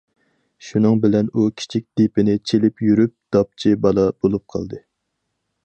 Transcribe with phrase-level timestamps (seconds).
[0.67, 4.81] شۇنىڭ بىلەن ئۇ كىچىك دېپىنى چېلىپ يۈرۈپ،‹‹ داپچى بالا›› بولۇپ قالدى.